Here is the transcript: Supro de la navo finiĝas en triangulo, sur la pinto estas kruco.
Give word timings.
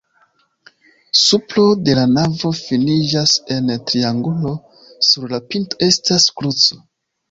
Supro 1.23 1.65
de 1.89 1.99
la 1.99 2.07
navo 2.15 2.53
finiĝas 2.63 3.37
en 3.59 3.71
triangulo, 3.93 4.59
sur 5.13 5.33
la 5.39 5.45
pinto 5.53 5.85
estas 5.95 6.31
kruco. 6.41 6.87